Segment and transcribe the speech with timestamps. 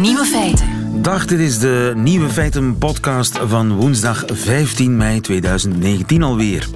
[0.00, 0.68] Nieuwe feiten.
[1.02, 6.68] Dag, dit is de Nieuwe Feiten podcast van woensdag 15 mei 2019 alweer.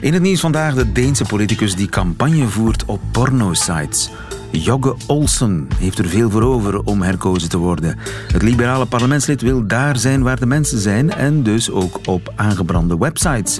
[0.00, 4.10] In het nieuws vandaag de Deense politicus die campagne voert op pornosites.
[4.50, 7.98] Jogge Olsen heeft er veel voor over om herkozen te worden.
[8.32, 12.98] Het liberale parlementslid wil daar zijn waar de mensen zijn en dus ook op aangebrande
[12.98, 13.58] websites.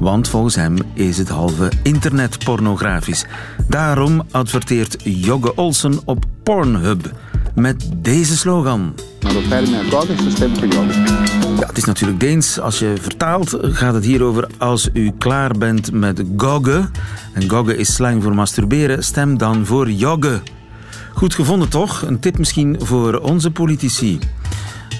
[0.00, 3.24] Want volgens hem is het halve internet pornografisch.
[3.68, 7.10] Daarom adverteert Jogge Olsen op Pornhub
[7.56, 8.94] met deze slogan.
[11.58, 12.60] Ja, het is natuurlijk Deens.
[12.60, 16.90] Als je vertaalt gaat het hier over als u klaar bent met gogge.
[17.32, 19.04] En gogge is slang voor masturberen.
[19.04, 20.40] Stem dan voor jogge.
[21.12, 22.02] Goed gevonden toch?
[22.02, 24.18] Een tip misschien voor onze politici.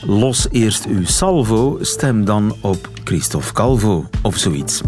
[0.02, 4.80] Los eerst uw salvo, stem dan op Christophe Calvo of zoiets.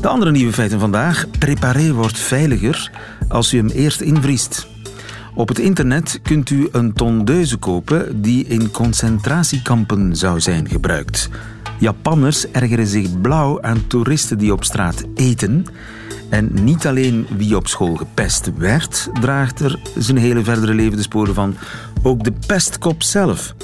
[0.00, 1.24] De andere nieuwe feiten vandaag.
[1.38, 2.90] Preparé wordt veiliger
[3.28, 4.77] als u hem eerst invriest.
[5.38, 11.28] Op het internet kunt u een tondeuze kopen die in concentratiekampen zou zijn gebruikt.
[11.78, 15.66] Japanners ergeren zich blauw aan toeristen die op straat eten.
[16.28, 21.02] En niet alleen wie op school gepest werd, draagt er zijn hele verdere leven de
[21.02, 21.56] sporen van.
[22.02, 23.54] Ook de pestkop zelf.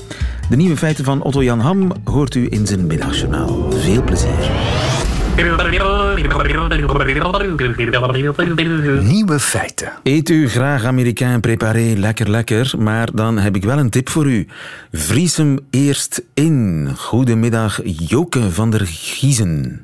[0.49, 3.71] De nieuwe feiten van Otto Jan Ham hoort u in zijn middagjournaal.
[3.73, 4.51] Veel plezier.
[9.03, 9.93] Nieuwe feiten.
[10.03, 14.27] Eet u graag Amerikaan préparé, lekker lekker, maar dan heb ik wel een tip voor
[14.27, 14.47] u.
[14.93, 16.89] Vries hem eerst in.
[16.97, 19.84] Goedemiddag, Joke van der Giezen.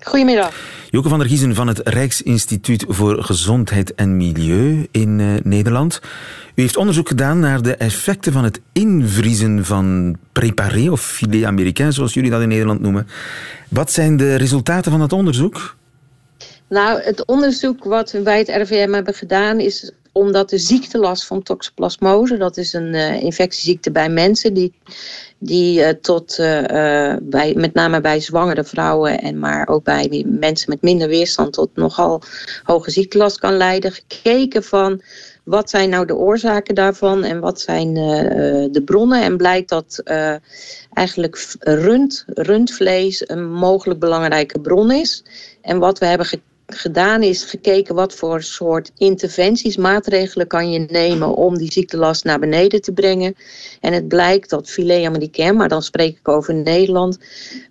[0.00, 0.54] Goedemiddag.
[0.90, 6.00] Joke van der Giezen van het Rijksinstituut voor Gezondheid en Milieu in uh, Nederland.
[6.54, 11.92] U heeft onderzoek gedaan naar de effecten van het invriezen van préparé of filet américain,
[11.92, 13.08] zoals jullie dat in Nederland noemen.
[13.68, 15.76] Wat zijn de resultaten van dat onderzoek?
[16.68, 21.42] Nou, het onderzoek wat we bij het RVM hebben gedaan is omdat de ziektelast van
[21.42, 24.72] toxoplasmose, dat is een uh, infectieziekte bij mensen die,
[25.38, 30.70] die uh, tot, uh, bij, met name bij zwangere vrouwen en maar ook bij mensen
[30.70, 32.22] met minder weerstand tot nogal
[32.62, 35.02] hoge ziektelast kan leiden, gekeken van
[35.44, 37.94] wat zijn nou de oorzaken daarvan en wat zijn
[38.72, 39.22] de bronnen.
[39.22, 40.02] En blijkt dat
[40.92, 45.24] eigenlijk rund, rundvlees een mogelijk belangrijke bron is.
[45.60, 46.26] En wat we hebben
[46.74, 52.38] gedaan is gekeken wat voor soort interventies, maatregelen kan je nemen om die ziektelast naar
[52.38, 53.34] beneden te brengen.
[53.80, 57.18] En het blijkt dat filet américain, maar dan spreek ik over Nederland,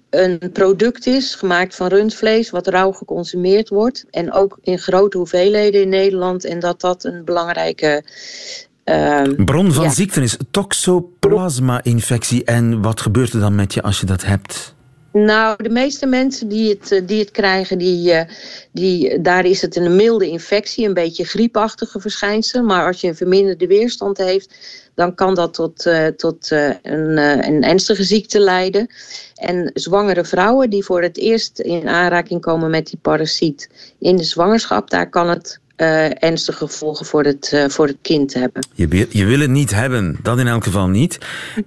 [0.09, 4.05] een product is gemaakt van rundvlees wat rauw geconsumeerd wordt.
[4.09, 6.45] En ook in grote hoeveelheden in Nederland.
[6.45, 8.03] En dat dat een belangrijke
[8.85, 9.89] uh, Bron van ja.
[9.89, 12.43] ziekte is toxoplasma-infectie.
[12.43, 14.75] En wat gebeurt er dan met je als je dat hebt?
[15.11, 18.29] Nou, de meeste mensen die het, eh, die het krijgen, die, eh,
[18.71, 22.63] die, daar is het een milde infectie, een beetje griepachtige verschijnsel.
[22.63, 24.55] Maar als je een verminderde weerstand heeft,
[24.95, 27.17] dan kan dat tot, uh, tot een,
[27.47, 28.87] een ernstige ziekte leiden.
[29.35, 33.69] En zwangere vrouwen die voor het eerst in aanraking komen met die parasiet
[33.99, 38.33] in de zwangerschap, daar kan het uh, ernstige gevolgen voor het, uh, voor het kind
[38.33, 38.67] hebben.
[38.73, 41.17] Je, je wil het niet hebben, dat in elk geval niet.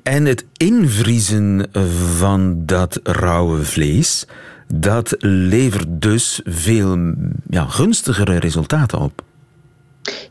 [0.02, 1.68] En het invriezen
[2.16, 4.26] van dat rauwe vlees,
[4.74, 7.14] dat levert dus veel
[7.50, 9.22] ja, gunstigere resultaten op.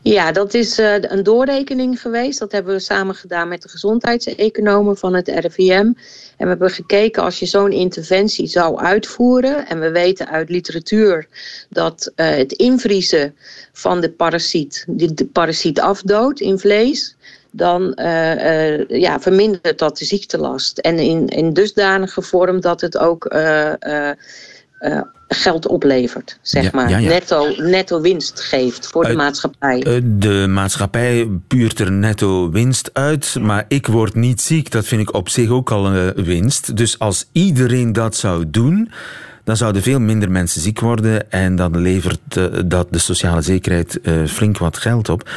[0.02, 2.38] Ja, dat is uh, een doorrekening geweest.
[2.38, 5.72] Dat hebben we samen gedaan met de gezondheidseconomen van het RIVM.
[5.72, 5.94] En
[6.36, 9.66] we hebben gekeken als je zo'n interventie zou uitvoeren.
[9.66, 11.26] En we weten uit literatuur
[11.68, 13.34] dat uh, het invriezen
[13.72, 17.16] van de parasiet, die de parasiet afdoodt in vlees
[17.52, 20.78] dan uh, ja, vermindert dat de ziektelast.
[20.78, 23.24] En in, in dusdanige vorm dat het ook
[25.28, 26.90] geld oplevert, zeg ja, maar.
[26.90, 27.08] Ja, ja.
[27.08, 30.02] Netto, netto winst geeft voor de maatschappij.
[30.04, 34.70] De maatschappij puurt er netto winst uit, maar ik word niet ziek.
[34.70, 36.76] Dat vind ik op zich ook al een winst.
[36.76, 38.90] Dus als iedereen dat zou doen,
[39.44, 44.00] dan zouden veel minder mensen ziek worden en dan levert uh, dat de sociale zekerheid
[44.26, 45.30] flink wat geld op.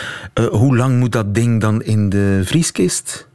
[0.52, 3.28] Hoe lang moet dat ding dan in de vrieskist?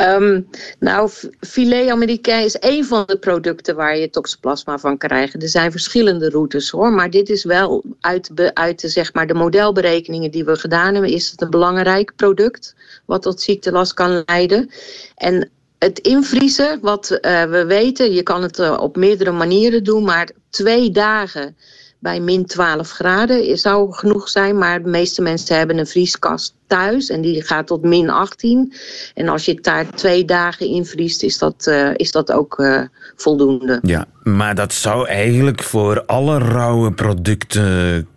[0.00, 0.48] Um,
[0.88, 1.10] nou,
[1.40, 5.42] filet américain is één van de producten waar je toxoplasma van krijgt.
[5.42, 9.34] Er zijn verschillende routes hoor, maar dit is wel uit, uit de, zeg maar, de
[9.34, 12.74] modelberekeningen die we gedaan hebben, is het een belangrijk product
[13.04, 14.70] wat tot ziektelast kan leiden.
[15.16, 20.04] En het invriezen, wat uh, we weten, je kan het uh, op meerdere manieren doen,
[20.04, 21.56] maar twee dagen
[22.04, 24.58] bij min 12 graden zou genoeg zijn.
[24.58, 28.72] Maar de meeste mensen hebben een vrieskast thuis en die gaat tot min 18.
[29.14, 32.80] En als je het daar twee dagen invriest, is dat, uh, is dat ook uh,
[33.16, 33.78] voldoende.
[33.82, 38.08] Ja, maar dat zou eigenlijk voor alle rauwe producten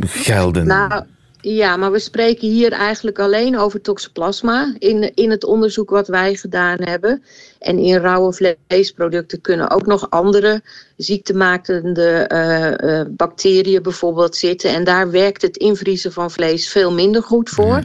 [0.00, 0.66] gelden.
[0.66, 1.04] Nou,
[1.42, 6.34] Ja, maar we spreken hier eigenlijk alleen over toxoplasma in, in het onderzoek wat wij
[6.34, 7.22] gedaan hebben.
[7.58, 10.62] En in rauwe vleesproducten kunnen ook nog andere
[10.96, 14.70] ziektemakende uh, bacteriën bijvoorbeeld zitten.
[14.70, 17.84] En daar werkt het invriezen van vlees veel minder goed voor.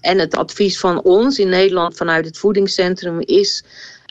[0.00, 3.64] En het advies van ons in Nederland vanuit het voedingscentrum is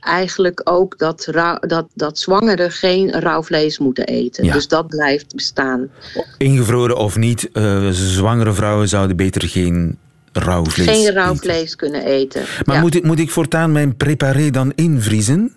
[0.06, 1.28] eigenlijk ook dat,
[1.60, 4.52] dat, dat zwangeren geen rauw vlees moeten eten.
[4.52, 5.90] Dus dat blijft bestaan.
[6.38, 9.98] Ingevroren of niet, uh, zwangere vrouwen zouden beter geen
[10.32, 12.44] rauw vlees Geen rauw vlees kunnen eten.
[12.66, 15.54] Maar moet, ik, moet ik voortaan mijn preparé dan invriezen?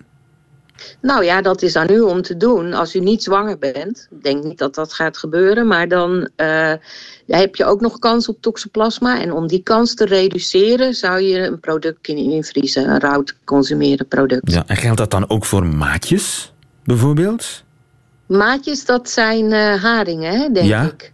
[1.00, 2.75] Nou ja, dat is aan u om te doen.
[2.75, 6.72] Als u niet zwanger bent, ik denk niet dat dat gaat gebeuren, maar dan uh,
[7.26, 9.20] heb je ook nog kans op toxoplasma.
[9.20, 13.34] En om die kans te reduceren, zou je een product kunnen invriezen, een rauw te
[13.44, 14.52] consumeren product.
[14.52, 16.52] Ja, en geldt dat dan ook voor maatjes,
[16.84, 17.64] bijvoorbeeld?
[18.26, 20.82] Maatjes, dat zijn uh, haringen, hè, denk ja?
[20.82, 21.12] ik.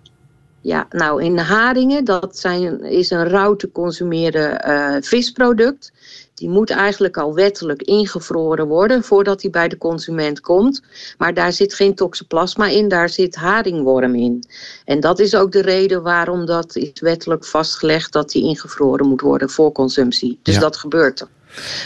[0.61, 5.93] Ja, nou in haringen, dat zijn, is een rauw te consumeren uh, visproduct.
[6.35, 10.83] Die moet eigenlijk al wettelijk ingevroren worden voordat hij bij de consument komt.
[11.19, 14.45] Maar daar zit geen toxoplasma in, daar zit haringworm in.
[14.85, 19.21] En dat is ook de reden waarom dat is wettelijk vastgelegd dat die ingevroren moet
[19.21, 20.39] worden voor consumptie.
[20.43, 21.29] Dus dat gebeurt er.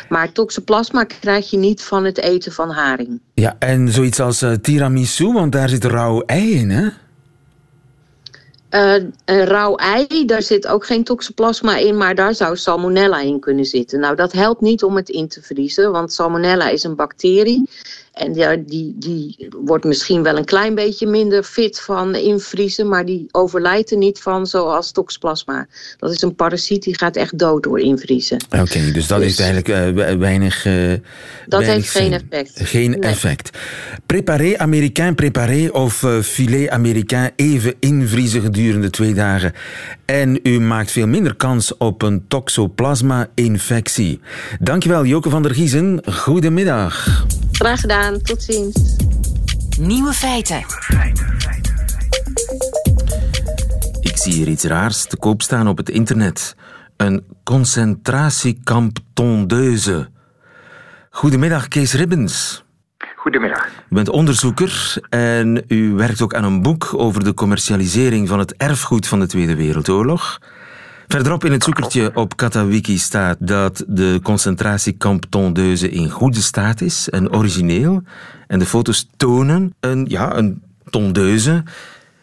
[0.09, 3.21] Maar toxoplasma krijg je niet van het eten van haring.
[3.35, 6.89] Ja, en zoiets als uh, tiramisu, want daar zit rauw ei in, hè?
[8.71, 8.95] Uh,
[9.25, 13.65] een rauw ei, daar zit ook geen toxoplasma in, maar daar zou salmonella in kunnen
[13.65, 14.01] zitten.
[14.01, 17.69] Nou, dat helpt niet om het in te vriezen, want salmonella is een bacterie
[18.19, 23.05] en ja, die, die wordt misschien wel een klein beetje minder fit van invriezen, maar
[23.05, 25.67] die overlijdt er niet van zoals toxoplasma.
[25.97, 28.45] Dat is een parasiet die gaat echt dood door invriezen.
[28.51, 30.65] Oké, dus dat dus, is eigenlijk uh, weinig.
[30.65, 30.93] Uh,
[31.47, 32.51] dat heeft geen effect.
[32.55, 33.59] Geen effect.
[34.07, 39.53] Préparé, Américain préparé of uh, filet Américain even invriezen gedurende twee dagen.
[40.05, 44.21] En u maakt veel minder kans op een toxoplasma-infectie.
[44.61, 46.01] Dankjewel, Joke van der Giezen.
[46.05, 47.27] Goedemiddag.
[47.59, 48.97] Graag gedaan, tot ziens.
[49.79, 50.65] Nieuwe feiten.
[54.01, 56.57] Ik zie hier iets raars te koop staan op het internet.
[56.97, 60.09] Een concentratiekamp tondeuse.
[61.11, 62.65] Goedemiddag, Kees Ribbens.
[63.17, 63.67] Goedemiddag.
[63.67, 68.57] U bent onderzoeker en u werkt ook aan een boek over de commercialisering van het
[68.57, 70.39] erfgoed van de Tweede Wereldoorlog.
[71.09, 77.09] Verderop in het zoekertje op Katawiki staat dat de concentratiekamp Tondeuze in goede staat is
[77.09, 78.03] en origineel.
[78.47, 81.63] En de foto's tonen een, ja, een tondeuze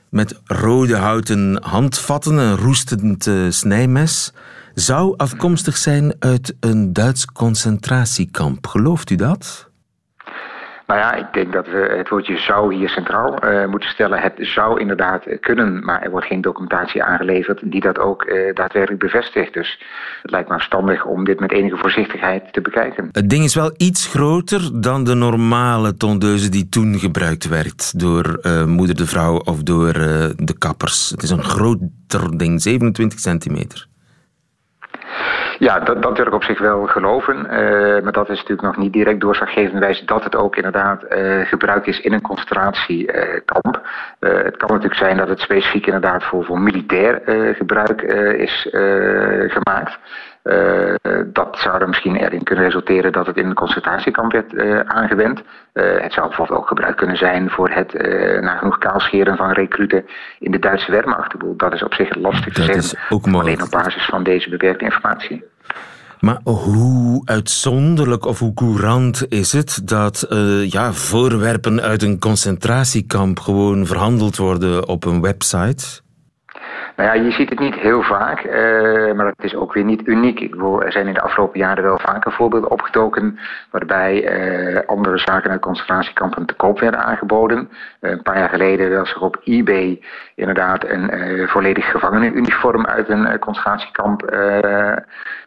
[0.10, 4.34] met rode houten handvatten, een roestend uh, snijmes.
[4.74, 8.68] Zou afkomstig zijn uit een Duits concentratiekamp.
[8.68, 9.70] Gelooft u dat?
[10.88, 14.22] Nou ja, ik denk dat we het woordje zou hier centraal uh, moeten stellen.
[14.22, 19.02] Het zou inderdaad kunnen, maar er wordt geen documentatie aangeleverd die dat ook uh, daadwerkelijk
[19.02, 19.54] bevestigt.
[19.54, 19.80] Dus
[20.22, 23.10] het lijkt me verstandig om dit met enige voorzichtigheid te bekijken.
[23.12, 28.40] Het ding is wel iets groter dan de normale tondeuze die toen gebruikt werd door
[28.42, 29.94] uh, moeder de vrouw of door
[30.36, 31.10] de kappers.
[31.10, 33.88] Het is een groter ding, 27 centimeter.
[35.60, 37.38] Ja, dat, dat wil ik op zich wel geloven.
[37.38, 41.46] Uh, maar dat is natuurlijk nog niet direct doorslaggevend wijze dat het ook inderdaad uh,
[41.46, 43.82] gebruikt is in een concentratiekamp.
[44.20, 47.22] Uh, het kan natuurlijk zijn dat het specifiek inderdaad voor, voor militair
[47.56, 48.02] gebruik
[48.38, 48.68] is
[49.48, 50.00] gemaakt.
[51.34, 55.42] Dat zou er misschien erin kunnen resulteren dat het in een concentratiekamp werd aangewend.
[55.74, 57.94] het zou bijvoorbeeld ook gebruikt kunnen zijn voor het
[58.42, 60.06] nagenoeg kaalscheren van recruten
[60.40, 61.34] in de Duitse Wehrmacht.
[61.58, 65.44] Dat is op zich lastig te zeggen, alleen op basis van deze beperkte informatie.
[66.20, 73.40] Maar hoe uitzonderlijk of hoe courant is het dat uh, ja, voorwerpen uit een concentratiekamp
[73.40, 76.02] gewoon verhandeld worden op een website?
[76.96, 80.08] Nou ja, je ziet het niet heel vaak, uh, maar het is ook weer niet
[80.08, 80.40] uniek.
[80.40, 83.40] Ik bedoel, er zijn in de afgelopen jaren wel vaker voorbeelden opgetoken
[83.72, 84.40] waarbij
[84.74, 87.70] uh, andere zaken uit concentratiekampen te koop werden aangeboden.
[88.02, 90.02] Uh, een paar jaar geleden was er op eBay
[90.36, 94.36] inderdaad een volledig gevangenenuniform uit een concentratiekamp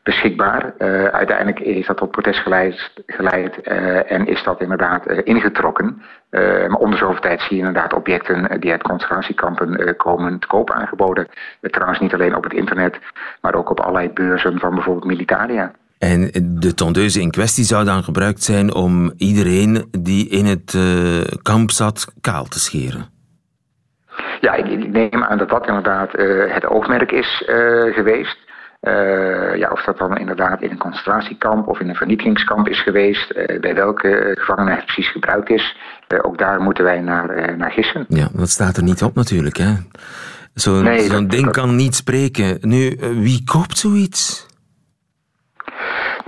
[0.03, 0.73] beschikbaar.
[1.13, 3.61] uiteindelijk is dat tot protest geleid, geleid
[4.07, 6.03] en is dat inderdaad ingetrokken.
[6.31, 10.71] Maar om de zoveel tijd zie je inderdaad objecten die uit concentratiekampen komen te koop
[10.71, 11.29] aangeboden.
[11.61, 12.99] Trouwens niet alleen op het internet,
[13.41, 15.73] maar ook op allerlei beurzen van bijvoorbeeld Militaria.
[15.99, 21.21] En de tondeuze in kwestie zou dan gebruikt zijn om iedereen die in het uh,
[21.43, 23.07] kamp zat kaal te scheren?
[24.41, 28.39] Ja, ik, neem aan dat dat inderdaad uh, het oogmerk is uh, geweest.
[28.81, 33.33] Uh, ja, of dat dan inderdaad in een concentratiekamp of in een vernietigingskamp is geweest,
[33.37, 35.77] uh, bij welke gevangenen het precies gebruikt is,
[36.09, 38.05] uh, ook daar moeten wij naar, naar gissen.
[38.09, 39.57] Ja, dat staat er niet op natuurlijk.
[39.57, 39.73] Hè?
[40.55, 42.59] Zo'n Nee, ding dat- kan niet spreken.
[42.61, 44.47] Nu, eh, wie koopt zoiets?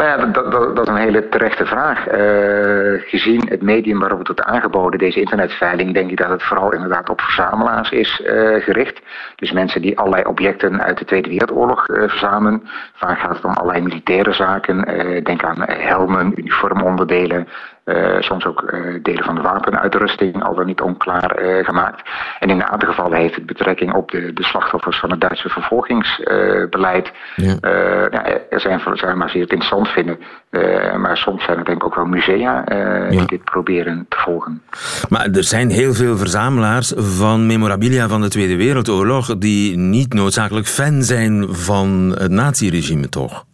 [0.01, 2.07] Nou ja, dat, dat, dat is een hele terechte vraag.
[2.07, 6.73] Eh, gezien het medium waarop het wordt aangeboden, deze internetveiling, denk ik dat het vooral
[6.73, 9.01] inderdaad op verzamelaars is eh, gericht.
[9.37, 12.63] Dus mensen die allerlei objecten uit de Tweede Wereldoorlog eh, verzamelen.
[12.95, 14.79] Vaak gaat het om allerlei militaire zaken.
[15.25, 17.49] Denk aan helmen, uniformonderdelen.
[17.85, 22.03] Eh, soms ook eh, delen van de wapenuitrusting, al dan niet onklaar eh, gemaakt.
[22.39, 25.49] En in een aantal gevallen heeft het betrekking op de, de slachtoffers van het Duitse
[25.49, 27.13] vervolgingsbeleid.
[27.37, 27.57] Ja.
[28.11, 30.19] Ja, er zijn verzamelaars die het interessant vinden,
[31.01, 33.09] maar soms zijn er denk ik ook wel musea Ja.
[33.09, 34.63] die dit proberen te volgen.
[35.09, 40.67] Maar er zijn heel veel verzamelaars van memorabilia van de Tweede Wereldoorlog die niet noodzakelijk
[40.67, 43.45] fan zijn van het naziregime, toch?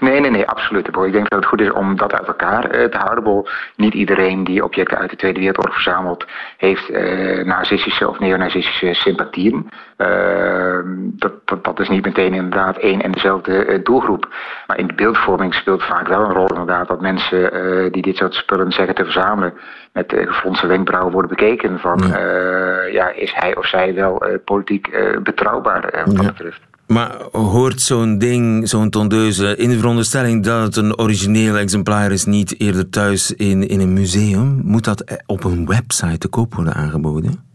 [0.00, 0.88] Nee, nee, nee, absoluut.
[0.88, 3.48] Ik denk dat het goed is om dat uit elkaar eh, te houden.
[3.76, 6.26] Niet iedereen die objecten uit de Tweede Wereldoorlog verzamelt,
[6.56, 9.70] heeft eh, nazistische of neonazistische sympathieën.
[9.96, 14.28] Eh, dat, dat, dat is niet meteen inderdaad één en dezelfde doelgroep.
[14.66, 18.34] Maar in de beeldvorming speelt vaak wel een rol inderdaad dat mensen die dit soort
[18.34, 19.52] spullen zeggen te verzamelen,
[19.92, 22.82] met uh, gefronste wenkbrauwen worden bekeken van Ja.
[22.84, 26.32] ja, is hij of zij wel politiek betrouwbaar wat dat Ja.
[26.32, 26.69] betreft.
[26.90, 32.24] Maar hoort zo'n ding, zo'n tondeuze, in de veronderstelling dat het een origineel exemplaar is,
[32.24, 34.60] niet eerder thuis in, in een museum?
[34.64, 37.49] Moet dat eh, op een website te koop worden aangeboden?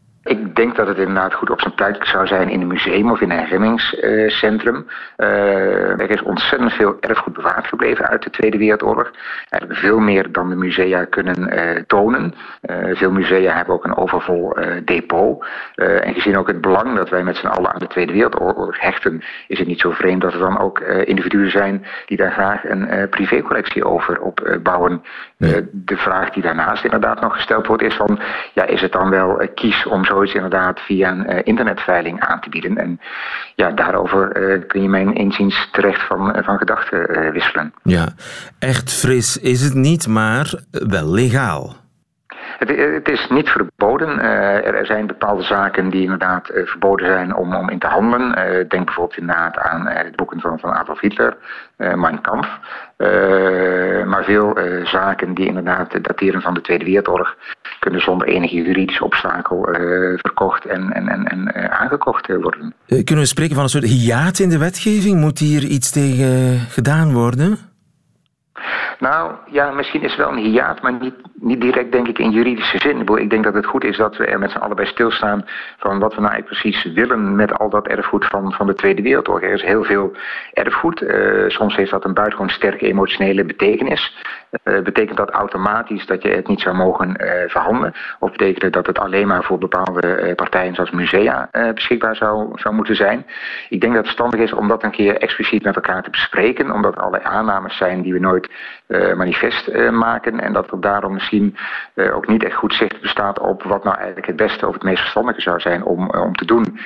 [0.56, 3.22] Ik denk dat het inderdaad goed op zijn plek zou zijn in een museum of
[3.22, 4.88] in een herinneringscentrum.
[5.18, 9.12] Uh, er is ontzettend veel erfgoed bewaard gebleven uit de Tweede Wereldoorlog.
[9.50, 12.34] Eigenlijk veel meer dan de musea kunnen uh, tonen.
[12.62, 15.46] Uh, veel musea hebben ook een overvol depot.
[15.76, 19.24] En gezien ook het belang dat wij met z'n allen aan de Tweede Wereldoorlog hechten,
[19.48, 23.10] is het niet zo vreemd dat er dan ook individuen zijn die daar graag een
[23.10, 25.04] privécollectie over opbouwen.
[25.38, 25.62] Ja.
[25.72, 28.20] de vraag die daarnaast inderdaad nog gesteld wordt is van,
[28.54, 32.50] ja, is het dan wel kies om zoiets inderdaad via een uh, internetveiling aan te
[32.50, 32.78] bieden?
[32.78, 33.00] En
[33.56, 37.74] ja, daarover uh, kun je mijn inziens terecht van, van gedachten wisselen.
[37.84, 38.08] Ja,
[38.60, 41.76] echt fris is het niet, maar wel legaal.
[42.58, 44.20] Het, het, is niet verboden.
[44.20, 48.34] Er, zijn bepaalde zaken die inderdaad verboden zijn om, om in te handelen.
[48.70, 51.38] Denk bijvoorbeeld inderdaad aan de boeken van, van Adolf Hitler,
[51.78, 52.48] Mein Kampf.
[54.06, 57.36] maar veel zaken die inderdaad dateren van de Tweede Wereldoorlog
[57.86, 59.68] kunnen zonder enige juridische obstakel
[60.16, 62.74] verkocht en, en, en, en aangekocht worden.
[62.86, 65.20] kunnen we spreken van een soort hiaat in de wetgeving?
[65.20, 67.58] Moet hier iets tegen gedaan worden?
[69.10, 72.32] Nou, ja, misschien is het wel een hiaat, maar niet, niet direct denk ik in
[72.32, 73.18] juridische zin.
[73.18, 75.46] Ik denk dat het goed is dat we er met z'n allen bij stilstaan
[75.78, 79.02] van wat we nou eigenlijk precies willen met al dat erfgoed van, van de Tweede
[79.02, 79.44] Wereldoorlog.
[79.44, 80.12] Er is heel veel
[80.54, 81.02] erfgoed.
[81.02, 84.24] Uh, soms heeft dat een buitengewoon sterke emotionele betekenis.
[84.64, 87.94] Uh, betekent dat automatisch dat je het niet zou mogen uh, verhandelen?
[88.20, 92.96] Of betekent dat het alleen maar voor bepaalde partijen zoals musea beschikbaar zou, zou moeten
[92.96, 93.26] zijn?
[93.70, 96.72] Ik denk dat het verstandig is om dat een keer expliciet met elkaar te bespreken,
[96.72, 98.50] omdat allerlei aannames zijn die we nooit
[99.16, 100.40] manifest uh, maken.
[100.40, 101.58] En dat er daarom misschien
[101.94, 104.84] uh, ook niet echt goed zicht bestaat op wat nou eigenlijk het beste of het
[104.84, 106.80] meest verstandige zou zijn om, om te doen.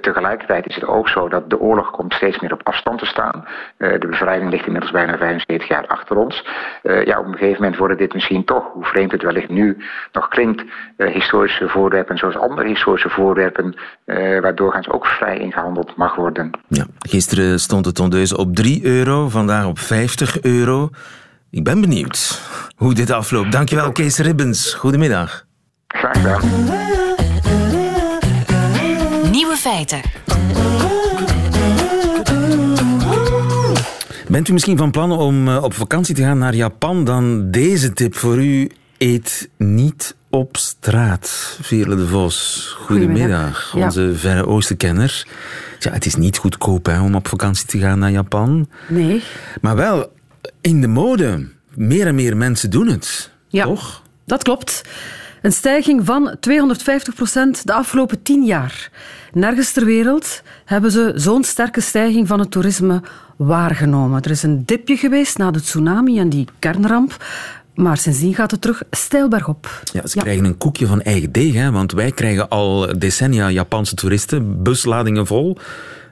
[0.00, 3.44] tegelijkertijd is het ook zo dat de oorlog komt steeds meer op afstand te staan.
[3.76, 6.44] de bevrijding ligt inmiddels bijna 75 jaar achter ons.
[6.82, 9.76] ja, op een gegeven moment worden dit misschien toch, hoe vreemd het wellicht nu
[10.12, 10.62] nog klinkt,
[10.96, 13.74] historische voorwerpen zoals andere historische voorwerpen,
[14.40, 16.50] waar doorgaans ook vrij ingehandeld mag worden.
[16.68, 20.90] Ja, gisteren stond de tondeus op 3 euro, vandaag op 50 euro.
[21.52, 22.40] Ik ben benieuwd
[22.76, 23.52] hoe dit afloopt.
[23.52, 24.74] Dankjewel, Kees Ribbens.
[24.74, 25.46] Goedemiddag.
[25.88, 26.40] Graag gedaan.
[29.30, 30.00] Nieuwe feiten.
[34.28, 37.04] Bent u misschien van plan om uh, op vakantie te gaan naar Japan?
[37.04, 38.70] Dan deze tip voor u.
[38.98, 41.58] Eet niet op straat.
[41.62, 43.62] Veerle de Vos, goedemiddag.
[43.62, 43.72] Goedemiddag.
[43.74, 43.84] Ja.
[43.84, 45.26] Onze Verre Oostenkenner.
[45.78, 48.68] Ja, het is niet goedkoop hè, om op vakantie te gaan naar Japan.
[48.88, 49.22] Nee.
[49.60, 50.12] Maar wel
[50.62, 51.48] in de mode.
[51.74, 53.30] Meer en meer mensen doen het.
[53.48, 54.02] Ja, toch?
[54.24, 54.82] dat klopt.
[55.42, 58.90] Een stijging van 250 procent de afgelopen tien jaar.
[59.32, 63.02] Nergens ter wereld hebben ze zo'n sterke stijging van het toerisme
[63.36, 64.22] waargenomen.
[64.22, 67.24] Er is een dipje geweest na de tsunami en die kernramp.
[67.74, 69.82] Maar sindsdien gaat het terug steil bergop.
[69.92, 70.22] Ja, ze ja.
[70.22, 75.26] krijgen een koekje van eigen deeg, hè, want wij krijgen al decennia Japanse toeristen, busladingen
[75.26, 75.56] vol,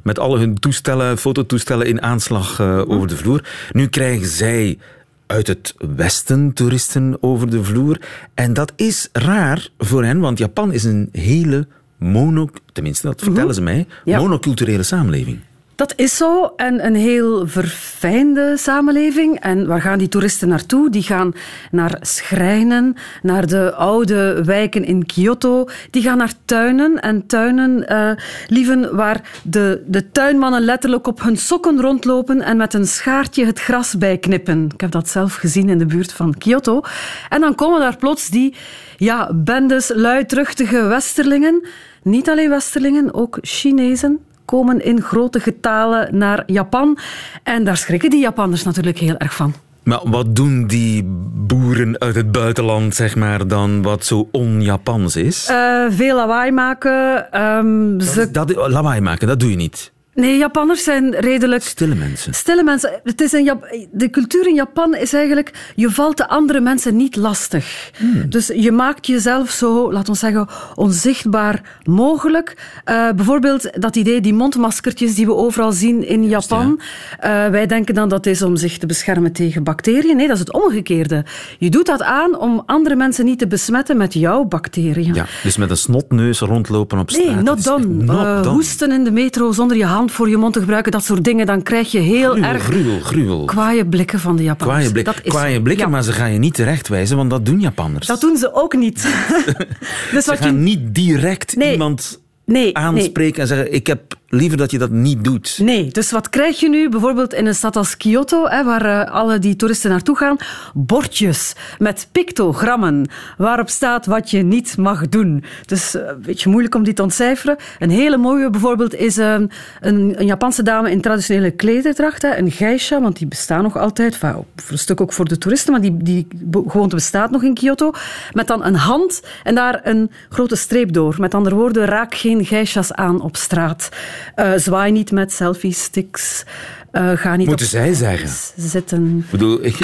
[0.02, 3.44] met al hun toestellen, fototoestellen in aanslag uh, over de vloer.
[3.72, 4.78] Nu krijgen zij
[5.26, 8.00] uit het Westen toeristen over de vloer.
[8.34, 11.66] En dat is raar voor hen, want Japan is een hele
[11.96, 12.48] mono...
[12.72, 13.86] Tenminste, dat vertellen ze mij.
[14.04, 14.18] Ja.
[14.18, 15.40] Monoculturele samenleving.
[15.80, 16.52] Dat is zo.
[16.56, 19.38] En een heel verfijnde samenleving.
[19.38, 20.90] En waar gaan die toeristen naartoe?
[20.90, 21.32] Die gaan
[21.70, 25.68] naar schrijnen, naar de oude wijken in Kyoto.
[25.90, 27.00] Die gaan naar tuinen.
[27.00, 28.10] En tuinen, uh,
[28.48, 33.60] lieven, waar de, de tuinmannen letterlijk op hun sokken rondlopen en met een schaartje het
[33.60, 34.68] gras bijknippen.
[34.74, 36.80] Ik heb dat zelf gezien in de buurt van Kyoto.
[37.28, 38.54] En dan komen daar plots die
[38.96, 41.66] ja, bendes luidruchtige westerlingen.
[42.02, 46.98] Niet alleen westerlingen, ook Chinezen komen in grote getalen naar Japan.
[47.42, 49.54] En daar schrikken die Japanners natuurlijk heel erg van.
[49.82, 51.04] Maar wat doen die
[51.46, 55.48] boeren uit het buitenland, zeg maar, dan wat zo on-Japans is?
[55.50, 57.26] Uh, veel lawaai maken.
[57.42, 58.30] Um, dat, ze...
[58.30, 59.92] dat, lawaai maken, dat doe je niet.
[60.14, 61.62] Nee, Japanners zijn redelijk...
[61.62, 62.34] Stille mensen.
[62.34, 63.00] Stille mensen.
[63.04, 65.72] Het is een Jap de cultuur in Japan is eigenlijk...
[65.76, 67.90] Je valt de andere mensen niet lastig.
[67.96, 68.30] Hmm.
[68.30, 72.56] Dus je maakt jezelf zo, laten we zeggen, onzichtbaar mogelijk.
[72.90, 76.80] Uh, bijvoorbeeld dat idee, die mondmaskertjes die we overal zien in Japan.
[76.80, 80.16] Uh, wij denken dan dat is om zich te beschermen tegen bacteriën.
[80.16, 81.24] Nee, dat is het omgekeerde.
[81.58, 85.14] Je doet dat aan om andere mensen niet te besmetten met jouw bacteriën.
[85.14, 87.34] Ja, dus met een snotneus rondlopen op straat.
[87.34, 87.86] Nee, not done.
[87.86, 88.48] Not uh, done.
[88.48, 91.46] Hoesten in de metro zonder je hand voor je mond te gebruiken, dat soort dingen,
[91.46, 93.44] dan krijg je heel gruwel, erg gruwel, gruwel.
[93.44, 94.88] kwaaie blikken van de Japanners.
[94.88, 98.06] Kwaaie, blik, kwaaie blikken, maar ze gaan je niet terechtwijzen, want dat doen Japanners.
[98.06, 99.02] Dat doen ze ook niet.
[100.12, 104.78] dus ze gaan niet direct iemand nee, aanspreken en zeggen ik heb liever dat je
[104.78, 105.58] dat niet doet.
[105.62, 109.14] Nee, dus wat krijg je nu bijvoorbeeld in een stad als Kyoto, hè, waar uh,
[109.14, 110.36] alle die toeristen naartoe gaan?
[110.74, 115.44] Bordjes met pictogrammen waarop staat wat je niet mag doen.
[115.66, 117.56] Dus uh, een beetje moeilijk om die te ontcijferen.
[117.78, 123.00] Een hele mooie bijvoorbeeld is uh, een, een, Japanse dame in traditionele klederdracht, een geisha,
[123.00, 126.26] want die bestaan nog altijd, voor een stuk ook voor de toeristen, maar die, die
[126.66, 127.92] gewoonte bestaat nog in Kyoto,
[128.32, 131.14] met dan een hand en daar een grote streep door.
[131.18, 133.88] Met andere woorden, raak geen geishas aan op straat.
[134.36, 136.44] Uh, zwaai niet met selfie-sticks.
[136.92, 138.28] Uh, ga niet Moeten zij zeggen?
[138.56, 139.18] Zitten.
[139.24, 139.78] Ik bedoel, ik,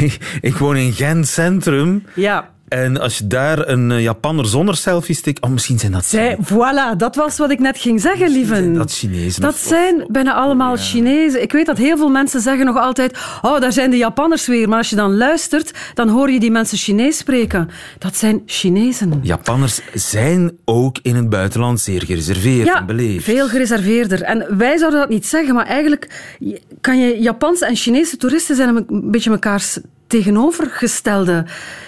[0.00, 2.04] ik, ik woon in Gent Centrum.
[2.14, 2.53] Ja.
[2.68, 5.38] En als je daar een eh, Japanner zonder selfie-stick...
[5.40, 6.04] Oh, misschien zijn dat...
[6.04, 8.74] Zij, voilà, dat was wat ik net ging zeggen, lieven.
[8.74, 9.42] dat Chinezen.
[9.42, 11.42] Dat zijn bijna allemaal Chinezen.
[11.42, 13.18] Ik weet dat heel veel mensen zeggen nog altijd...
[13.42, 14.68] Oh, daar zijn de Japanners weer.
[14.68, 17.70] Maar als je dan luistert, dan hoor je die mensen Chinees spreken.
[17.98, 19.20] Dat zijn Chinezen.
[19.22, 23.24] Japanners zijn ook in het buitenland zeer gereserveerd ja, en beleefd.
[23.24, 24.22] veel gereserveerder.
[24.22, 26.34] En wij zouden dat niet zeggen, maar eigenlijk
[26.80, 29.78] kan je Japanse en Chinese toeristen zijn een beetje mekaars
[30.14, 31.44] tegenovergestelde.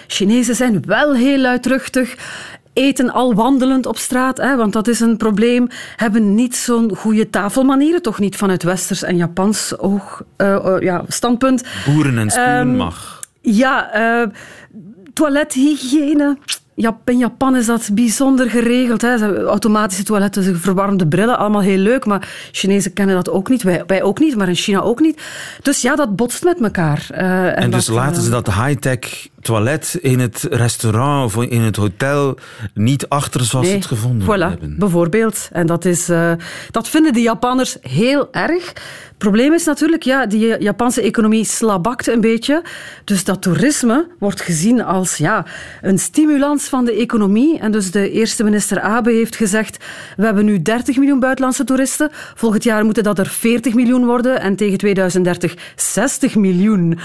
[0.07, 2.15] Chinezen zijn wel heel luidruchtig,
[2.73, 7.29] eten al wandelend op straat, hè, want dat is een probleem, hebben niet zo'n goede
[7.29, 11.63] tafelmanieren, toch niet vanuit westers en Japans oog, uh, ja, standpunt.
[11.85, 13.19] Boeren en spuren um, mag.
[13.41, 14.27] Ja, uh,
[15.13, 16.37] toilethygiëne
[17.05, 19.01] in Japan is dat bijzonder geregeld.
[19.01, 19.43] Hè.
[19.43, 22.05] Automatische toiletten, verwarmde brillen, allemaal heel leuk.
[22.05, 23.63] Maar Chinezen kennen dat ook niet.
[23.63, 25.21] Wij, wij ook niet, maar in China ook niet.
[25.61, 27.07] Dus ja, dat botst met elkaar.
[27.11, 31.75] Uh, en, en dus laten ze dat high-tech toilet in het restaurant of in het
[31.75, 32.37] hotel
[32.73, 34.75] niet achter zoals nee, ze het gevonden voilà, hebben.
[34.79, 35.49] Bijvoorbeeld.
[35.51, 36.31] En dat, is, uh,
[36.71, 38.67] dat vinden de Japanners heel erg.
[39.07, 42.63] Het probleem is natuurlijk, ja, die Japanse economie slabakt een beetje.
[43.03, 45.45] Dus dat toerisme wordt gezien als ja,
[45.81, 47.59] een stimulans van de economie.
[47.59, 49.85] En dus de eerste minister Abe heeft gezegd,
[50.17, 52.09] we hebben nu 30 miljoen buitenlandse toeristen.
[52.35, 56.99] Volgend jaar moeten dat er 40 miljoen worden en tegen 2030 60 miljoen.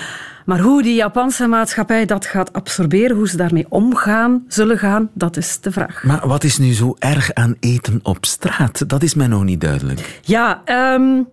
[0.44, 5.37] Maar hoe die Japanse maatschappij dat gaat absorberen, hoe ze daarmee omgaan, zullen gaan, dat
[5.37, 6.02] is de vraag.
[6.05, 8.88] Maar wat is nu zo erg aan eten op straat?
[8.88, 10.20] Dat is mij nog niet duidelijk.
[10.22, 10.62] Ja,
[10.94, 11.26] um,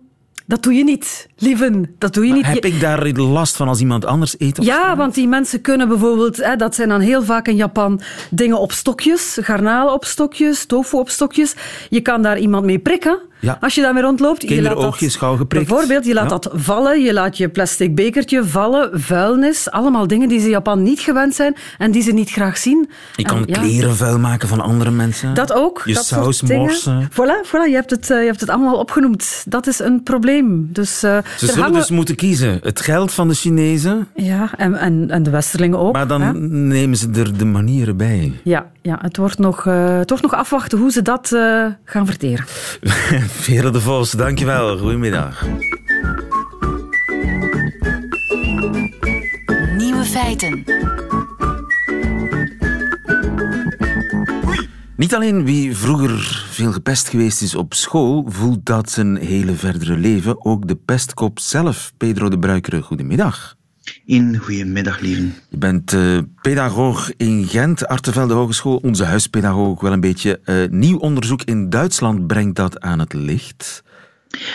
[0.50, 1.94] dat doe je niet, lieven.
[1.98, 2.46] Dat doe je niet.
[2.46, 4.64] Heb ik daar last van als iemand anders eet?
[4.64, 8.58] ja, want die mensen kunnen bijvoorbeeld, hè, dat zijn dan heel vaak in Japan, dingen
[8.58, 11.54] op stokjes, garnalen op stokjes, tofu op stokjes.
[11.88, 13.20] Je kan daar iemand mee prikken.
[13.40, 13.56] Ja.
[13.60, 15.68] Als je daarmee rondloopt, je laat dat, gauw geprikt.
[15.68, 20.38] Bijvoorbeeld, je laat dat vallen, je laat je plastic bekertje vallen, vuilnis, allemaal dingen die
[20.38, 22.90] ze in Japan niet gewend zijn en die ze niet graag zien.
[23.16, 25.34] Je kan kleren vuil maken van andere mensen.
[25.34, 25.82] Dat ook.
[25.84, 27.08] Je dat saus morsen.
[27.10, 29.44] Voilà, voilà je, hebt het, uh, je hebt het allemaal opgenoemd.
[29.46, 30.68] Dat is een probleem.
[30.72, 31.78] Dus, uh, ze zullen hangen...
[31.78, 32.58] dus moeten kiezen.
[32.62, 34.08] Het geld van de Chinezen.
[34.14, 35.92] Ja, en, en, en de Westerlingen ook.
[35.92, 36.32] Maar dan hè?
[36.48, 38.40] nemen ze er de manieren bij.
[38.44, 41.28] Ja, ja het, wordt nog, uh, het wordt nog afwachten hoe ze dat
[41.84, 42.44] gaan verteren.
[43.30, 44.78] Vera de Vos, dankjewel.
[44.78, 45.46] Goedemiddag.
[49.76, 50.64] Nieuwe feiten.
[54.96, 59.96] Niet alleen wie vroeger veel gepest geweest is op school, voelt dat zijn hele verdere
[59.96, 60.44] leven.
[60.44, 61.92] Ook de pestkop zelf.
[61.96, 63.58] Pedro de Bruikere, goedemiddag.
[64.04, 65.34] In goedemiddag, lieven.
[65.48, 69.68] Je bent uh, pedagoog in Gent, Artevelde Hogeschool, onze huispedagoog.
[69.68, 73.82] Ook wel een beetje uh, nieuw onderzoek in Duitsland brengt dat aan het licht.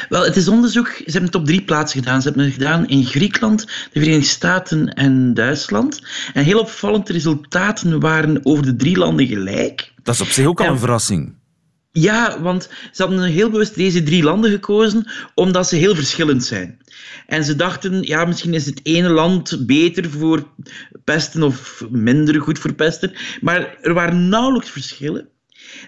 [0.10, 0.88] Wel, het is onderzoek.
[0.88, 2.22] Ze hebben het op drie plaatsen gedaan.
[2.22, 6.02] Ze hebben het gedaan in Griekenland, de Verenigde Staten en Duitsland.
[6.34, 9.92] En heel opvallend, de resultaten waren over de drie landen gelijk.
[10.04, 11.34] Dat is op zich ook al een verrassing.
[11.98, 16.78] Ja, want ze hadden heel bewust deze drie landen gekozen omdat ze heel verschillend zijn.
[17.28, 20.50] En ze dachten, ja, misschien is het ene land beter voor
[21.04, 23.14] pesten of minder goed voor pesten.
[23.42, 25.30] Maar er waren nauwelijks verschillen.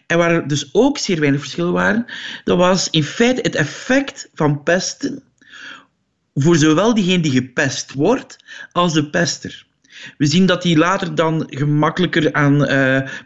[0.05, 2.05] En waar er dus ook zeer weinig verschillen waren,
[2.43, 5.23] dat was in feite het effect van pesten
[6.33, 8.37] voor zowel diegene die gepest wordt
[8.71, 9.66] als de pester.
[10.17, 12.67] We zien dat die later dan gemakkelijker aan uh,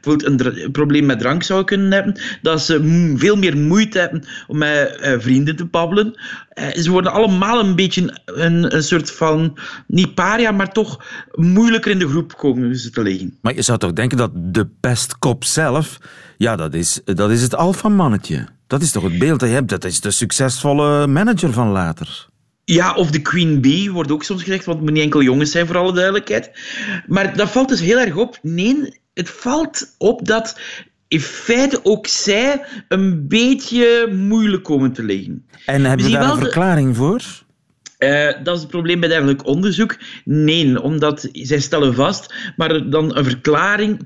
[0.01, 2.19] bijvoorbeeld een probleem met drank zou kunnen hebben.
[2.41, 6.19] Dat ze veel meer moeite hebben om met uh, vrienden te babbelen.
[6.53, 9.57] Uh, ze worden allemaal een beetje een, een, soort van,
[9.87, 13.37] niet paria, maar toch moeilijker in de groep komen te liggen.
[13.41, 15.97] Maar je zou toch denken dat de pestkop zelf,
[16.37, 18.47] ja, dat is, dat is het alfamannetje.
[18.67, 19.69] Dat is toch het beeld dat je hebt.
[19.69, 22.29] Dat is de succesvolle manager van later.
[22.73, 25.51] Ja, of de Queen Bee wordt ook soms gezegd, want het moet niet enkel jongens
[25.51, 26.51] zijn, voor alle duidelijkheid.
[27.07, 28.39] Maar dat valt dus heel erg op.
[28.41, 30.59] Nee, het valt op dat
[31.07, 35.45] in feite ook zij een beetje moeilijk komen te liggen.
[35.65, 37.21] En hebben we daar een verklaring voor?
[37.99, 39.97] Uh, dat is het probleem bij dergelijk onderzoek.
[40.25, 43.99] Nee, omdat zij stellen vast, maar dan een verklaring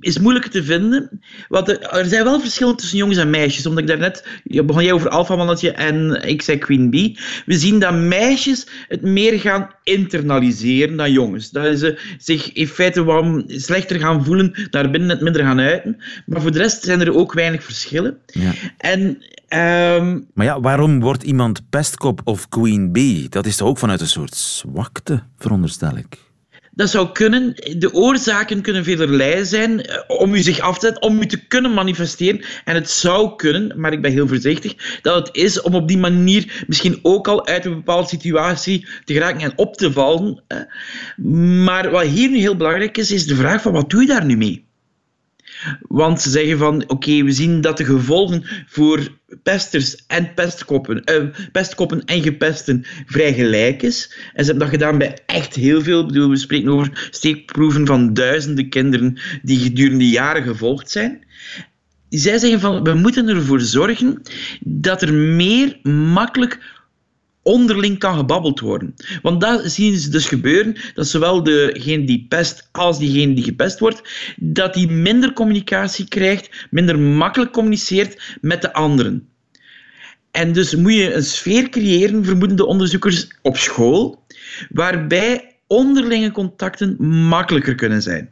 [0.00, 1.20] is moeilijker te vinden.
[1.48, 3.66] Want er zijn wel verschillen tussen jongens en meisjes.
[3.66, 7.18] Omdat ik daarnet, je begon jij over alfamannetje en ik zei Queen Bee.
[7.46, 11.50] We zien dat meisjes het meer gaan internaliseren dan jongens.
[11.50, 15.96] Dat ze zich in feite wat slechter gaan voelen, daar binnen het minder gaan uiten.
[16.26, 18.18] Maar voor de rest zijn er ook weinig verschillen.
[18.26, 18.52] Ja.
[18.76, 19.00] En,
[19.98, 20.26] um...
[20.34, 23.28] Maar ja, waarom wordt iemand pestkop of Queen Bee?
[23.28, 26.29] Dat is toch ook vanuit een soort zwakte, veronderstel ik.
[26.80, 27.54] Dat zou kunnen.
[27.78, 31.46] De oorzaken kunnen velerlei zijn eh, om u zich af te zetten, om u te
[31.46, 32.44] kunnen manifesteren.
[32.64, 35.98] En het zou kunnen, maar ik ben heel voorzichtig, dat het is om op die
[35.98, 40.42] manier misschien ook al uit een bepaalde situatie te geraken en op te vallen.
[41.64, 44.24] Maar wat hier nu heel belangrijk is, is de vraag van wat doe je daar
[44.24, 44.69] nu mee?
[45.80, 51.48] Want ze zeggen van, oké, we zien dat de gevolgen voor pesters en pestkoppen, uh,
[51.52, 54.16] pestkoppen en gepesten vrij gelijk is.
[54.34, 56.06] En ze hebben dat gedaan bij echt heel veel.
[56.06, 61.24] Bedoel, we spreken over steekproeven van duizenden kinderen die gedurende jaren gevolgd zijn.
[62.08, 64.22] Zij zeggen van, we moeten ervoor zorgen
[64.60, 66.79] dat er meer makkelijk
[67.42, 68.94] onderling kan gebabbeld worden.
[69.22, 73.78] Want dat zien ze dus gebeuren, dat zowel degene die pest als diegene die gepest
[73.78, 74.02] wordt,
[74.36, 79.28] dat die minder communicatie krijgt, minder makkelijk communiceert met de anderen.
[80.30, 84.24] En dus moet je een sfeer creëren, vermoeden de onderzoekers, op school,
[84.68, 86.96] waarbij onderlinge contacten
[87.28, 88.30] makkelijker kunnen zijn.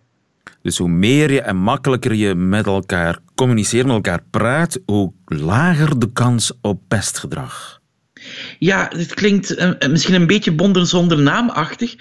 [0.63, 5.99] Dus hoe meer je en makkelijker je met elkaar communiceert, met elkaar praat, hoe lager
[5.99, 7.78] de kans op pestgedrag.
[8.59, 11.95] Ja, het klinkt uh, misschien een beetje bonden zonder naamachtig,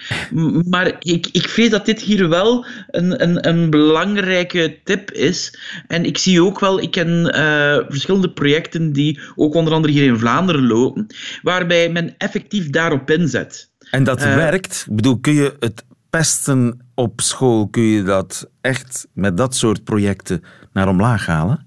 [0.69, 5.59] maar ik, ik vrees dat dit hier wel een, een, een belangrijke tip is.
[5.87, 10.05] En ik zie ook wel, ik ken uh, verschillende projecten die ook onder andere hier
[10.05, 11.07] in Vlaanderen lopen,
[11.41, 13.69] waarbij men effectief daarop inzet.
[13.91, 14.85] En dat werkt?
[14.89, 19.83] Ik bedoel, kun je het pesten op school, kun je dat echt met dat soort
[19.83, 21.66] projecten naar omlaag halen?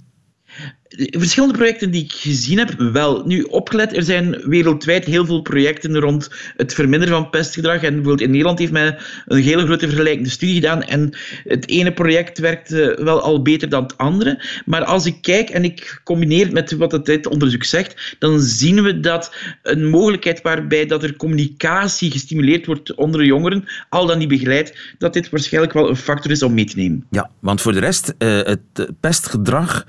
[1.08, 3.26] Verschillende projecten die ik gezien heb, wel.
[3.26, 7.82] Nu, opgelet, er zijn wereldwijd heel veel projecten rond het verminderen van pestgedrag.
[7.82, 10.82] En bijvoorbeeld in Nederland heeft men een hele grote vergelijkende studie gedaan.
[10.82, 12.70] En het ene project werkt
[13.02, 14.44] wel al beter dan het andere.
[14.64, 18.82] Maar als ik kijk en ik combineer het met wat het onderzoek zegt, dan zien
[18.82, 24.28] we dat een mogelijkheid waarbij dat er communicatie gestimuleerd wordt onder jongeren, al dan niet
[24.28, 27.06] begeleid, dat dit waarschijnlijk wel een factor is om mee te nemen.
[27.10, 29.86] Ja, want voor de rest, uh, het pestgedrag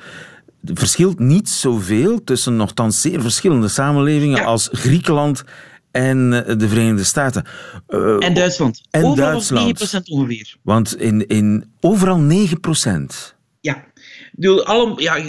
[0.63, 5.43] verschilt niet zoveel tussen nogthans zeer verschillende samenlevingen als Griekenland
[5.91, 7.45] en eh, de Verenigde Staten.
[7.89, 8.81] Uh, en Duitsland.
[8.89, 10.01] En overal Duitsland.
[10.01, 10.55] 9% ongeveer.
[10.61, 13.35] Want in, in overal 9%.
[13.59, 13.89] Ja.
[14.31, 15.21] Bedoel, alle, ja,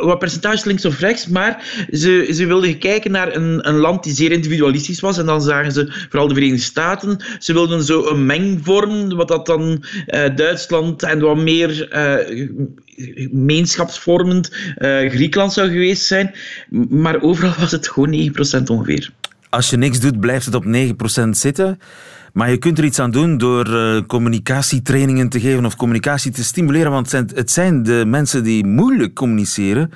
[0.00, 4.14] wat percentages links of rechts, maar ze, ze wilden kijken naar een, een land die
[4.14, 5.18] zeer individualistisch was.
[5.18, 7.24] En dan zagen ze vooral de Verenigde Staten.
[7.38, 12.48] Ze wilden zo een mengvorm, wat dat dan uh, Duitsland en wat meer uh,
[12.98, 16.34] gemeenschapsvormend uh, Griekenland zou geweest zijn.
[16.88, 19.12] Maar overal was het gewoon 9% ongeveer.
[19.50, 20.64] Als je niks doet, blijft het op
[21.24, 21.78] 9% zitten.
[22.32, 26.44] Maar je kunt er iets aan doen door uh, communicatietrainingen te geven of communicatie te
[26.44, 26.90] stimuleren.
[26.90, 29.90] Want het zijn de mensen die moeilijk communiceren,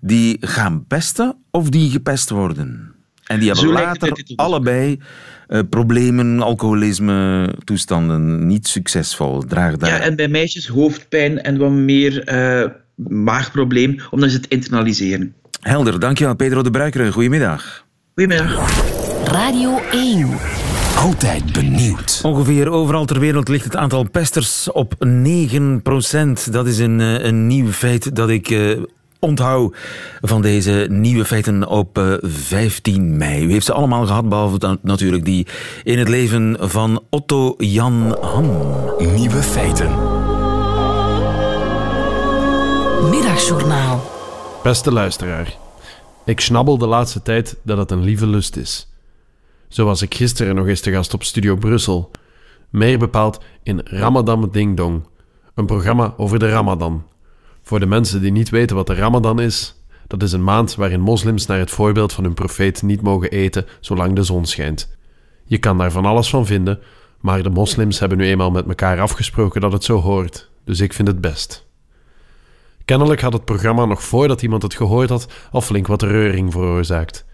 [0.00, 2.97] die gaan pesten of die gepest worden.
[3.28, 4.98] En die hebben later allebei
[5.48, 9.42] uh, problemen, alcoholisme, toestanden, niet succesvol.
[9.42, 9.90] Dragen daar.
[9.90, 12.70] Ja, en bij meisjes hoofdpijn en wat meer uh,
[13.08, 15.34] maagprobleem, omdat ze het internaliseren.
[15.60, 17.12] Helder, dankjewel Pedro de Bruikere.
[17.12, 17.86] Goedemiddag.
[18.14, 18.82] Goedemiddag.
[19.24, 20.28] Radio 1.
[20.96, 22.20] Altijd benieuwd.
[22.22, 27.46] Ongeveer overal ter wereld ligt het aantal pesters op 9% Dat is een, eh, een
[27.46, 28.78] nieuw feit dat ik uh,
[29.18, 29.76] onthoud
[30.20, 33.44] van deze nieuwe feiten op uh, 15 mei.
[33.44, 35.46] U heeft ze allemaal gehad, behalve natuurlijk die
[35.84, 38.46] in het leven van Otto Jan Ham.
[38.98, 39.90] Nieuwe feiten.
[43.10, 44.10] Middagjournaal.
[44.62, 45.56] Beste luisteraar.
[46.24, 48.88] Ik snabbel de laatste tijd dat het een lieve lust is.
[49.68, 52.10] Zo was ik gisteren nog eens te gast op Studio Brussel.
[52.70, 55.02] Meer bepaald in Ramadan Ding Dong,
[55.54, 57.02] een programma over de Ramadan.
[57.68, 61.00] Voor de mensen die niet weten wat de Ramadan is, dat is een maand waarin
[61.00, 64.96] moslims naar het voorbeeld van hun profeet niet mogen eten zolang de zon schijnt.
[65.44, 66.80] Je kan daar van alles van vinden,
[67.20, 70.92] maar de moslims hebben nu eenmaal met elkaar afgesproken dat het zo hoort, dus ik
[70.92, 71.66] vind het best.
[72.84, 77.24] Kennelijk had het programma nog voordat iemand het gehoord had al flink wat reuring veroorzaakt.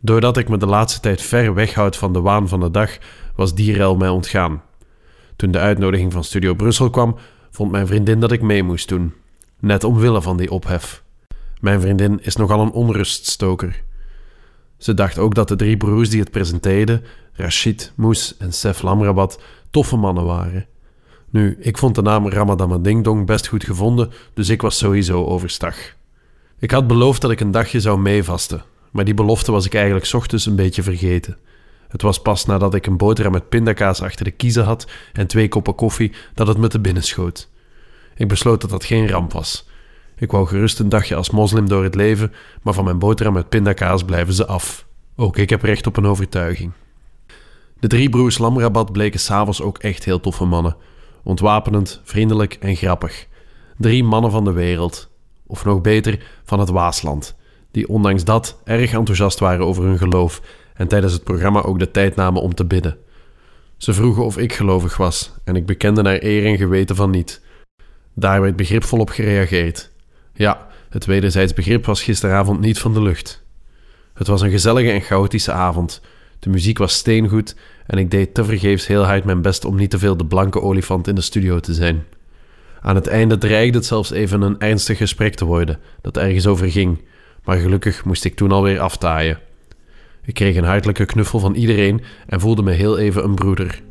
[0.00, 2.98] Doordat ik me de laatste tijd ver weghoud van de waan van de dag,
[3.34, 4.62] was die rel mij ontgaan.
[5.36, 7.16] Toen de uitnodiging van Studio Brussel kwam,
[7.50, 9.14] vond mijn vriendin dat ik mee moest doen.
[9.64, 11.02] Net omwille van die ophef.
[11.60, 13.82] Mijn vriendin is nogal een onruststoker.
[14.78, 19.42] Ze dacht ook dat de drie broers die het presenteerden, Rashid, Moes en Sef Lamrabat,
[19.70, 20.66] toffe mannen waren.
[21.30, 25.24] Nu, ik vond de naam Ramadan Ding Dong best goed gevonden, dus ik was sowieso
[25.24, 25.76] overstag.
[26.58, 30.12] Ik had beloofd dat ik een dagje zou meevasten, maar die belofte was ik eigenlijk
[30.12, 31.36] ochtends een beetje vergeten.
[31.88, 35.48] Het was pas nadat ik een boterham met pindakaas achter de kiezen had en twee
[35.48, 37.52] koppen koffie dat het me te binnen schoot.
[38.16, 39.68] Ik besloot dat dat geen ramp was.
[40.16, 43.48] Ik wou gerust een dagje als moslim door het leven, maar van mijn boterham met
[43.48, 44.86] pindakaas blijven ze af.
[45.16, 46.72] Ook ik heb recht op een overtuiging.
[47.80, 50.76] De drie broers Lamrabat bleken s'avonds ook echt heel toffe mannen.
[51.22, 53.26] Ontwapenend, vriendelijk en grappig.
[53.78, 55.10] Drie mannen van de wereld.
[55.46, 57.36] Of nog beter, van het Waasland
[57.74, 60.42] die ondanks dat erg enthousiast waren over hun geloof
[60.74, 62.96] en tijdens het programma ook de tijd namen om te bidden.
[63.76, 67.42] Ze vroegen of ik gelovig was en ik bekende naar eer en geweten van niet.
[68.14, 69.90] Daar werd begripvol op gereageerd.
[70.34, 73.42] Ja, het wederzijds begrip was gisteravond niet van de lucht.
[74.14, 76.00] Het was een gezellige en chaotische avond.
[76.38, 79.98] De muziek was steengoed en ik deed tevergeefs heel hard mijn best om niet te
[79.98, 82.04] veel de blanke olifant in de studio te zijn.
[82.80, 86.70] Aan het einde dreigde het zelfs even een ernstig gesprek te worden, dat ergens over
[86.70, 87.02] ging,
[87.44, 89.38] maar gelukkig moest ik toen alweer aftaaien.
[90.24, 93.82] Ik kreeg een hartelijke knuffel van iedereen en voelde me heel even een broeder.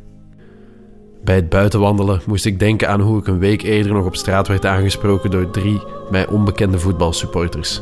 [1.24, 4.48] Bij het buitenwandelen moest ik denken aan hoe ik een week eerder nog op straat
[4.48, 7.82] werd aangesproken door drie mij onbekende voetbalsupporters.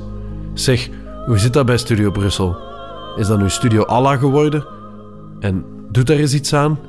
[0.53, 0.89] Zeg,
[1.25, 2.57] hoe zit dat bij Studio Brussel?
[3.17, 4.65] Is dat nu Studio Allah geworden?
[5.39, 6.79] En doet daar eens iets aan?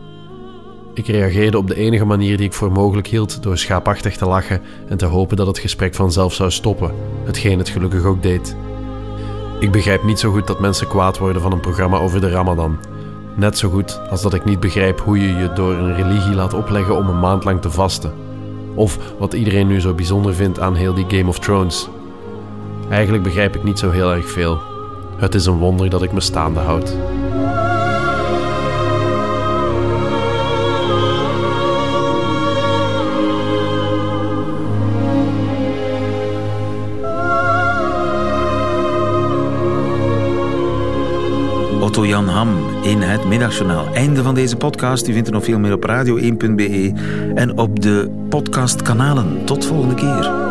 [0.95, 4.61] Ik reageerde op de enige manier die ik voor mogelijk hield door schaapachtig te lachen
[4.89, 8.57] en te hopen dat het gesprek vanzelf zou stoppen, hetgeen het gelukkig ook deed.
[9.61, 12.79] Ik begrijp niet zo goed dat mensen kwaad worden van een programma over de Ramadan.
[13.35, 16.55] Net zo goed als dat ik niet begrijp hoe je je door een religie laat
[16.55, 18.13] opleggen om een maand lang te vasten.
[18.75, 21.89] Of wat iedereen nu zo bijzonder vindt aan heel die Game of Thrones.
[22.91, 24.59] Eigenlijk begrijp ik niet zo heel erg veel.
[25.17, 26.97] Het is een wonder dat ik me staande houd.
[41.81, 43.87] Otto Jan Ham in het Middagjournaal.
[43.95, 45.09] Einde van deze podcast.
[45.09, 46.93] U vindt er nog veel meer op radio1.be
[47.35, 49.45] en op de podcastkanalen.
[49.45, 50.42] Tot volgende keer.